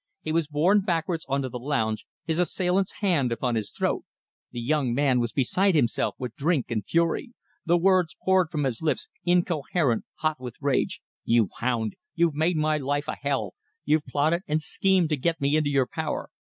He 0.23 0.31
was 0.31 0.47
borne 0.47 0.79
backwards 0.81 1.27
on 1.29 1.43
to 1.43 1.49
the 1.49 1.59
lounge, 1.59 2.07
his 2.25 2.39
assailant's 2.39 3.01
hand 3.01 3.31
upon 3.31 3.53
his 3.53 3.69
throat. 3.69 4.01
The 4.49 4.59
young 4.59 4.95
man 4.95 5.19
was 5.19 5.31
beside 5.31 5.75
himself 5.75 6.15
with 6.17 6.33
drink 6.35 6.71
and 6.71 6.83
fury. 6.83 7.33
The 7.67 7.77
words 7.77 8.15
poured 8.25 8.49
from 8.49 8.63
his 8.63 8.81
lips, 8.81 9.09
incoherent, 9.25 10.05
hot 10.15 10.39
with 10.39 10.55
rage. 10.59 11.01
"You 11.23 11.49
hound! 11.59 11.97
You've 12.15 12.33
made 12.33 12.57
my 12.57 12.77
life 12.79 13.07
a 13.07 13.13
hell! 13.15 13.53
You've 13.85 14.07
plotted 14.07 14.41
and 14.47 14.59
schemed 14.59 15.09
to 15.09 15.17
get 15.17 15.39
me 15.39 15.55
into 15.55 15.69
your 15.69 15.85
power!... 15.85 16.31